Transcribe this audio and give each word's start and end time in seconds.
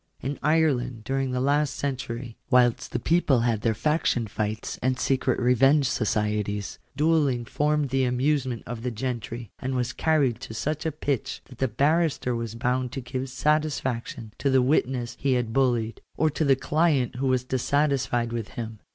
In 0.19 0.39
Ireland, 0.41 1.03
during 1.03 1.29
the 1.29 1.39
last 1.39 1.75
century, 1.75 2.35
whilst 2.49 2.91
the 2.91 2.97
people 2.97 3.41
had 3.41 3.61
their 3.61 3.75
faction 3.75 4.25
fights 4.25 4.79
and 4.81 4.97
secret 4.99 5.39
revenge 5.39 5.87
societies, 5.87 6.79
duelling 6.97 7.45
formed 7.45 7.89
the 7.89 8.05
amusement 8.05 8.63
of 8.65 8.81
the 8.81 8.89
gentry, 8.89 9.51
and 9.59 9.75
was 9.75 9.93
carried 9.93 10.39
to 10.39 10.55
such 10.55 10.87
a 10.87 10.91
pitch 10.91 11.41
that 11.45 11.59
the 11.59 11.67
barrister 11.67 12.35
was 12.35 12.55
bound 12.55 12.91
to 12.93 13.01
give 13.01 13.29
satisfaction 13.29 14.33
to 14.39 14.49
the 14.49 14.63
wit 14.63 14.87
ness 14.87 15.17
he 15.19 15.33
had 15.33 15.53
bullied, 15.53 16.01
or 16.17 16.31
to 16.31 16.43
the 16.43 16.55
client 16.55 17.17
who 17.17 17.27
was 17.27 17.43
dissatisfied 17.43 18.33
with 18.33 18.47
him*. 18.57 18.79